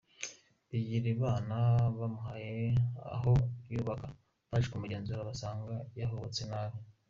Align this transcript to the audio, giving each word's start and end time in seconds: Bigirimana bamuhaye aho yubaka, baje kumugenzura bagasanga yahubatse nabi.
Bigirimana 0.69 1.55
bamuhaye 1.99 2.57
aho 3.15 3.31
yubaka, 3.73 4.07
baje 4.49 4.67
kumugenzura 4.71 5.21
bagasanga 5.29 5.73
yahubatse 5.99 6.41
nabi. 6.51 6.77